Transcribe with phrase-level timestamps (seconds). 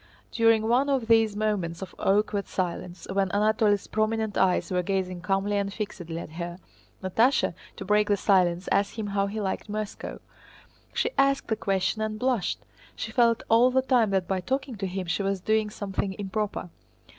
[0.31, 5.57] During one of these moments of awkward silence when Anatole's prominent eyes were gazing calmly
[5.57, 6.57] and fixedly at her,
[7.03, 10.19] Natásha, to break the silence, asked him how he liked Moscow.
[10.91, 12.61] She asked the question and blushed.
[12.95, 16.71] She felt all the time that by talking to him she was doing something improper.